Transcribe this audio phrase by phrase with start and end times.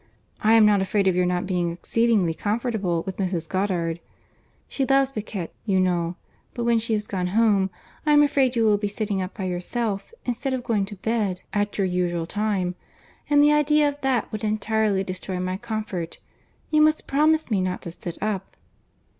[0.41, 3.47] I am not afraid of your not being exceedingly comfortable with Mrs.
[3.47, 3.99] Goddard.
[4.67, 6.15] She loves piquet, you know;
[6.55, 7.69] but when she is gone home,
[8.03, 11.41] I am afraid you will be sitting up by yourself, instead of going to bed
[11.53, 16.17] at your usual time—and the idea of that would entirely destroy my comfort.
[16.71, 18.57] You must promise me not to sit up."